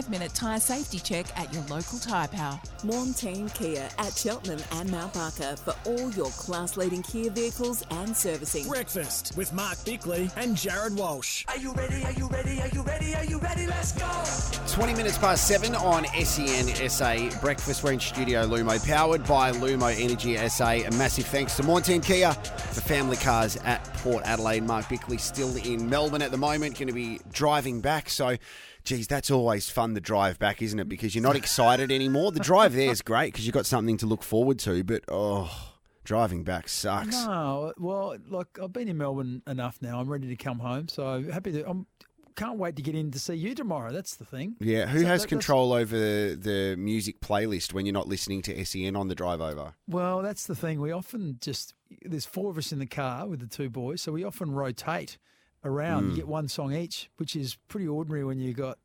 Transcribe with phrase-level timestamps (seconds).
[0.00, 2.58] five minute tyre safety check at your local Tyre Power.
[2.84, 8.16] Montane Kia at Cheltenham and Mount Barker for all your class leading Kia vehicles and
[8.16, 8.66] servicing.
[8.66, 11.44] Breakfast with Mark Bickley and Jared Walsh.
[11.48, 12.02] Are you ready?
[12.04, 12.60] Are you ready?
[12.62, 13.14] Are you ready?
[13.14, 13.66] Are you ready?
[13.66, 14.74] Let's go!
[14.74, 17.82] 20 minutes past seven on SEN SA Breakfast.
[17.82, 20.70] We're in Studio Lumo, powered by Lumo Energy SA.
[20.70, 22.34] A massive thanks to Montane Kia
[22.80, 24.62] for family cars at Port Adelaide.
[24.62, 28.08] Mark Bickley still in Melbourne at the moment, going to be driving back.
[28.08, 28.36] So,
[28.84, 30.88] geez, that's always fun, the drive back, isn't it?
[30.88, 32.32] Because you're not excited anymore.
[32.32, 35.74] The drive there is great because you've got something to look forward to, but oh,
[36.04, 37.14] driving back sucks.
[37.24, 40.00] No, well, like I've been in Melbourne enough now.
[40.00, 40.88] I'm ready to come home.
[40.88, 41.68] So happy to.
[41.68, 41.86] I'm
[42.36, 43.92] can't wait to get in to see you tomorrow.
[43.92, 44.54] That's the thing.
[44.60, 48.64] Yeah, who So has that- control over the music playlist when you're not listening to
[48.64, 49.74] SEN on the drive over?
[49.86, 50.80] Well, that's the thing.
[50.80, 54.12] We often just there's four of us in the car with the two boys, so
[54.12, 55.18] we often rotate
[55.64, 56.04] around.
[56.04, 56.10] Mm.
[56.10, 58.78] You get one song each, which is pretty ordinary when you've got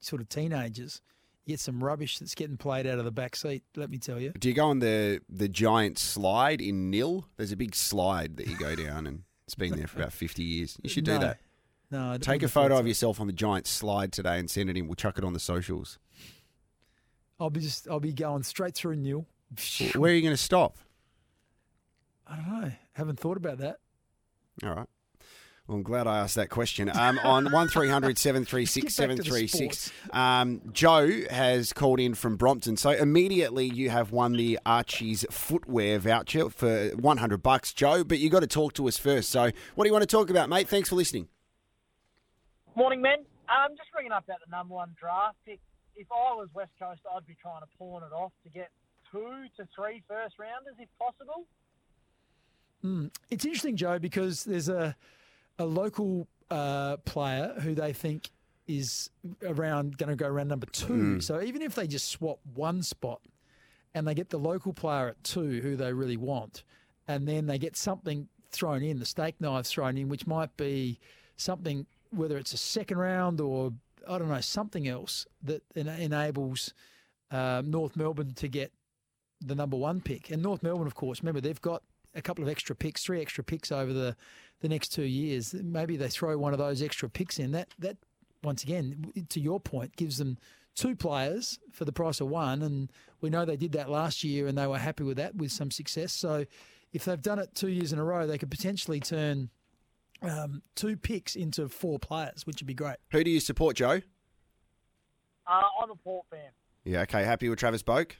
[0.00, 1.00] sort of teenagers.
[1.44, 3.62] You get some rubbish that's getting played out of the back seat.
[3.76, 4.32] Let me tell you.
[4.38, 7.26] Do you go on the the giant slide in Nhill?
[7.36, 10.42] There's a big slide that you go down, and it's been there for about 50
[10.42, 10.76] years.
[10.82, 11.18] You should do No.
[11.20, 11.38] that.
[11.88, 14.76] No, I Take a photo of yourself on the giant slide today and send it
[14.76, 14.88] in.
[14.88, 16.00] We'll chuck it on the socials.
[17.38, 19.26] I'll be just I'll be going straight through Nhill.
[19.94, 20.78] Where are you going to stop?
[22.26, 22.72] I don't know.
[22.92, 23.78] Haven't thought about that.
[24.64, 24.86] All right.
[25.66, 26.88] Well, I'm glad I asked that question.
[26.88, 32.36] Um, on 1300 736 Get back to the 736, um, Joe has called in from
[32.36, 32.76] Brompton.
[32.76, 38.04] So immediately you have won the Archie's footwear voucher for 100 bucks, Joe.
[38.04, 39.30] But you got to talk to us first.
[39.30, 40.68] So what do you want to talk about, mate?
[40.68, 41.28] Thanks for listening.
[42.76, 43.24] Morning, men.
[43.48, 45.60] I'm just ringing up about the number one draft pick.
[45.96, 48.70] If I was West Coast, I'd be trying to pawn it off to get
[49.10, 51.46] two to three first rounders if possible.
[52.86, 53.10] Mm.
[53.30, 54.96] It's interesting, Joe, because there's a
[55.58, 58.30] a local uh, player who they think
[58.66, 59.10] is
[59.42, 60.92] around going to go around number two.
[60.92, 61.22] Mm.
[61.22, 63.20] So even if they just swap one spot
[63.94, 66.64] and they get the local player at two, who they really want,
[67.08, 70.98] and then they get something thrown in, the steak knives thrown in, which might be
[71.36, 73.72] something, whether it's a second round or
[74.08, 76.74] I don't know, something else that en- enables
[77.30, 78.72] um, North Melbourne to get
[79.40, 80.30] the number one pick.
[80.30, 81.82] And North Melbourne, of course, remember they've got
[82.16, 84.16] a couple of extra picks, three extra picks over the,
[84.60, 85.54] the next two years.
[85.54, 87.52] Maybe they throw one of those extra picks in.
[87.52, 87.96] That that
[88.42, 90.38] once again, to your point, gives them
[90.74, 92.62] two players for the price of one.
[92.62, 92.90] And
[93.20, 95.70] we know they did that last year, and they were happy with that with some
[95.70, 96.12] success.
[96.12, 96.46] So
[96.92, 99.50] if they've done it two years in a row, they could potentially turn
[100.22, 102.96] um, two picks into four players, which would be great.
[103.12, 104.00] Who do you support, Joe?
[105.46, 106.50] Uh, I'm a Port fan.
[106.84, 107.24] Yeah, okay.
[107.24, 108.12] Happy with Travis Boak?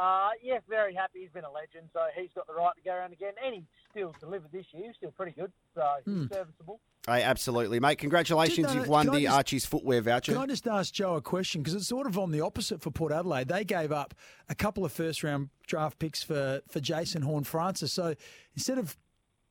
[0.00, 1.20] Uh, yeah, very happy.
[1.20, 3.34] He's been a legend, so he's got the right to go around again.
[3.44, 4.86] And he still delivered this year.
[4.86, 6.26] He's still pretty good, so he's Hmm.
[6.32, 6.80] serviceable.
[7.06, 7.98] Hey, absolutely, mate.
[7.98, 8.66] Congratulations.
[8.68, 10.32] Did, uh, You've won the just- Archie's footwear voucher.
[10.32, 11.62] Can I just ask Joe a question?
[11.62, 13.48] Because it's sort of on the opposite for Port Adelaide.
[13.48, 14.14] They gave up
[14.48, 17.92] a couple of first round draft picks for, for Jason Horne-Francis.
[17.92, 18.14] So
[18.54, 18.96] instead of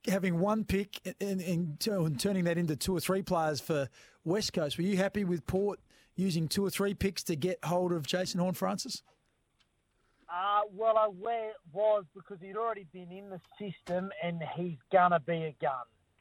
[0.08, 3.88] having one pick and, and, and turning that into two or three players for
[4.24, 5.78] West Coast, were you happy with Port
[6.16, 9.02] using two or three picks to get hold of Jason Horne-Francis?
[10.32, 15.20] Uh, well, I was because he'd already been in the system and he's going to
[15.20, 15.72] be a gun.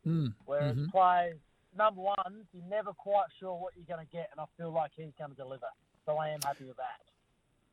[0.08, 0.34] Mm.
[0.46, 0.90] Whereas Mhm.
[0.92, 1.38] players,
[1.78, 4.92] number one, you're never quite sure what you're going to get, and I feel like
[4.96, 5.68] he's going to deliver.
[6.06, 7.02] So I am happy with that.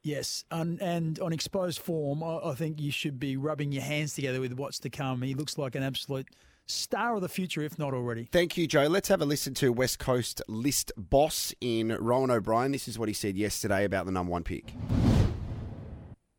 [0.03, 4.15] Yes, and, and on exposed form, I, I think you should be rubbing your hands
[4.15, 5.23] together with what's to come.
[5.23, 6.29] He looks like an absolute
[6.67, 8.29] star of the future, if not already.
[8.31, 8.87] Thank you, Joe.
[8.89, 12.73] Let's have a listen to West Coast list boss in Rohan O'Brien.
[12.73, 14.75] This is what he said yesterday about the number one pick.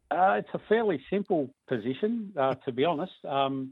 [0.09, 3.13] Uh, it's a fairly simple position, uh, to be honest.
[3.28, 3.72] Um,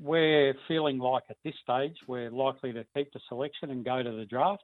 [0.00, 4.10] we're feeling like at this stage we're likely to keep the selection and go to
[4.10, 4.62] the draft.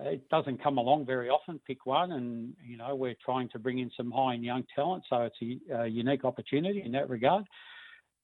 [0.00, 1.60] It doesn't come along very often.
[1.66, 5.04] Pick one, and you know we're trying to bring in some high and young talent,
[5.10, 5.36] so it's
[5.70, 7.44] a, a unique opportunity in that regard.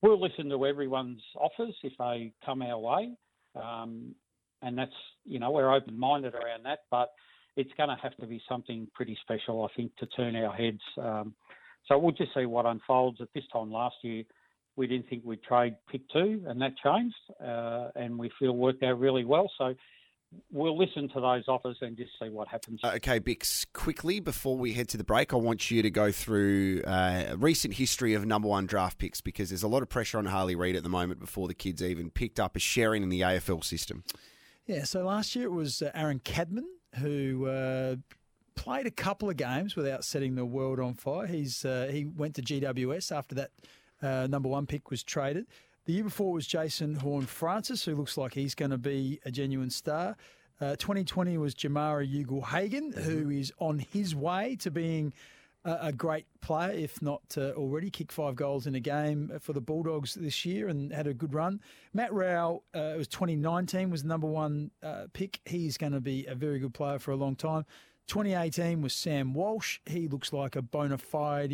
[0.01, 3.17] We'll listen to everyone's offers if they come our way,
[3.57, 4.15] um,
[4.63, 4.93] and that's
[5.25, 7.11] you know we're open minded around that, but
[7.57, 10.81] it's going to have to be something pretty special, I think, to turn our heads.
[10.97, 11.35] Um,
[11.87, 13.21] so we'll just see what unfolds.
[13.21, 14.25] At this time last year,
[14.77, 18.83] we didn't think we'd trade pick two, and that changed, uh, and we feel worked
[18.83, 19.51] out really well.
[19.59, 19.75] So
[20.51, 22.81] we'll listen to those offers and just see what happens.
[22.83, 26.11] Uh, Okay, Bicks, quickly before we head to the break, I want you to go
[26.11, 30.19] through uh, recent history of number one draft picks because there's a lot of pressure
[30.19, 33.11] on Harley Reid at the moment before the kids even picked up a Sherrin in
[33.11, 34.03] the AFL system.
[34.67, 36.67] Yeah, so last year it was uh, Aaron Cadman
[36.99, 37.97] who uh,
[38.65, 41.27] played a couple of games without setting the world on fire.
[41.27, 43.51] He's uh, he went to GWS after that
[44.03, 45.47] uh, number one pick was traded.
[45.85, 49.69] The year before was Jason Horne-Francis, who looks like he's going to be a genuine
[49.69, 50.17] star.
[50.63, 55.13] Uh, 2020 was Jamarra Ugle-Hagan, who is on his way to being
[55.65, 57.91] a, great player, if not uh, already.
[57.91, 61.33] Kicked five goals in a game for the Bulldogs this year and had a good
[61.33, 61.61] run.
[61.93, 65.41] Matt Rowell, uh, it was 2019, was the number one uh, pick.
[65.45, 67.65] He's going to be a very good player for a long time.
[68.07, 69.81] 2018 was Sam Walsh.
[69.87, 71.53] He looks like a bona fide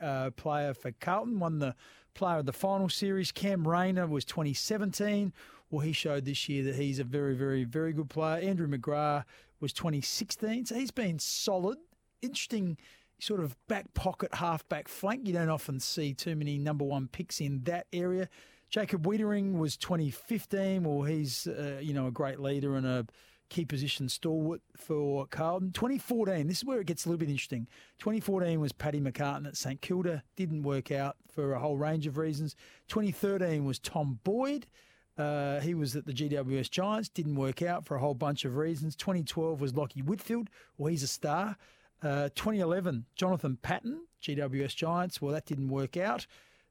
[0.00, 1.38] uh, player for Carlton.
[1.38, 1.76] Won the
[2.14, 3.30] player of the final series.
[3.30, 5.32] Cam Rayner was 2017.
[5.70, 8.42] Well, he showed this year that he's a very, very, very good player.
[8.42, 9.24] Andrew McGrath
[9.60, 10.66] was 2016.
[10.66, 11.78] So he's been solid.
[12.20, 12.76] Interesting
[13.22, 15.26] sort of back pocket, half back flank.
[15.26, 18.28] You don't often see too many number one picks in that area.
[18.68, 20.82] Jacob Weitering was 2015.
[20.82, 23.06] Well, he's, uh, you know, a great leader and a
[23.48, 25.72] key position stalwart for Carlton.
[25.72, 27.68] 2014, this is where it gets a little bit interesting.
[27.98, 32.16] 2014 was Paddy McCartin at St Kilda, didn't work out for a whole range of
[32.16, 32.56] reasons.
[32.88, 34.66] 2013 was Tom Boyd.
[35.18, 38.56] Uh, he was at the GWS Giants, didn't work out for a whole bunch of
[38.56, 38.96] reasons.
[38.96, 40.48] 2012 was Lachie Whitfield,
[40.78, 41.58] well, he's a star.
[42.02, 46.26] Uh, 2011, Jonathan Patton, GWS Giants, well, that didn't work out.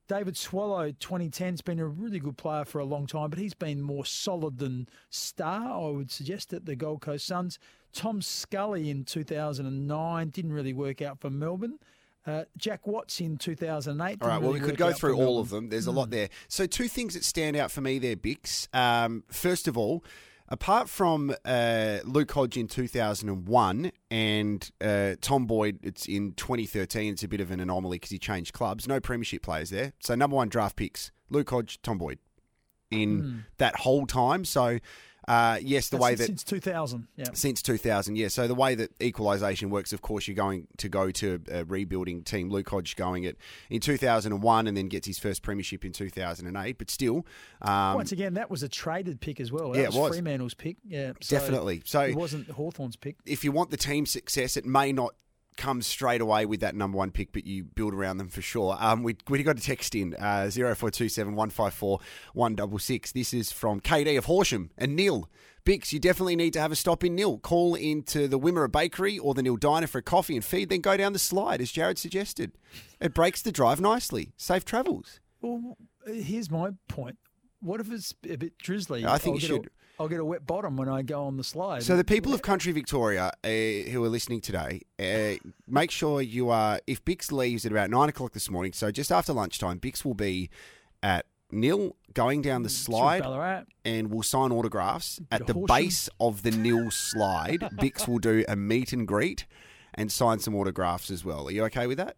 [0.07, 3.53] David Swallow, 2010, has been a really good player for a long time, but he's
[3.53, 7.57] been more solid than star, I would suggest, at the Gold Coast Suns.
[7.93, 11.79] Tom Scully in 2009 didn't really work out for Melbourne.
[12.27, 14.21] Uh, Jack Watts in 2008.
[14.21, 15.39] All right, well, really we could go through all Melbourne.
[15.41, 15.69] of them.
[15.69, 16.29] There's a lot there.
[16.49, 18.67] So, two things that stand out for me there, Bicks.
[18.73, 20.03] Um, first of all,
[20.51, 27.13] apart from uh, Luke Hodge in 2001 and uh, Tom Boyd, it's in 2013.
[27.13, 28.87] It's a bit of an anomaly because he changed clubs.
[28.87, 29.93] No premiership players there.
[30.01, 32.19] So, number one draft picks Luke Hodge, Tom Boyd
[32.91, 34.43] in that whole time.
[34.45, 34.77] So,
[35.31, 37.25] uh, yes, the That's way that since 2000, yeah.
[37.33, 38.27] since 2000, yeah.
[38.27, 42.23] So the way that equalisation works, of course, you're going to go to a rebuilding
[42.23, 42.49] team.
[42.49, 43.37] Luke Hodge going it
[43.69, 46.77] in 2001 and then gets his first premiership in 2008.
[46.77, 47.25] But still,
[47.61, 49.71] um, Once again, that was a traded pick as well.
[49.71, 50.15] That Yeah, it was, was.
[50.17, 50.75] Fremantle's pick.
[50.85, 51.81] Yeah, so Definitely.
[51.85, 53.15] So- it wasn't Hawthorn's pick.
[53.25, 55.13] if you want the team success, it may not
[55.57, 58.77] come straight away with that number one pick, but you build around them for sure.
[58.79, 61.99] Um, we we got a text in uh, zero four two seven one five four
[62.33, 63.11] one double six.
[63.11, 65.29] This is from KD of Horsham and Neil.
[65.63, 67.37] Bicks, you definitely need to have a stop in Nhill.
[67.37, 70.81] Call into the Wimmera Bakery or the Nhill Diner for a coffee and feed, then
[70.81, 72.53] go down the slide, as Jared suggested.
[72.99, 74.33] It breaks the drive nicely.
[74.37, 75.19] Safe travels.
[75.39, 75.77] Well,
[76.07, 77.19] here's my point.
[77.59, 79.05] What if it's a bit drizzly?
[79.05, 79.69] I think I'll you should-
[80.01, 81.83] I'll get a wet bottom when I go on the slide.
[81.83, 85.37] So the people of Country Victoria uh, who are listening today, uh,
[85.67, 86.79] make sure you are.
[86.87, 90.15] If Bicks leaves at about nine o'clock this morning, so just after lunchtime, Bicks will
[90.15, 90.49] be
[91.03, 96.49] at Nhill going down the slide, and we'll sign autographs at the base of the
[96.49, 97.69] Nhill slide.
[97.79, 99.45] Bicks will do a meet and greet
[99.93, 101.47] and sign some autographs as well.
[101.47, 102.15] Are you okay with that?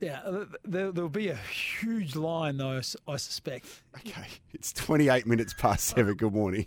[0.00, 2.80] Yeah, uh, there, there'll be a huge line though.
[3.06, 3.82] i suspect.
[3.98, 6.14] Okay, it's twenty-eight minutes past seven.
[6.14, 6.66] Good morning.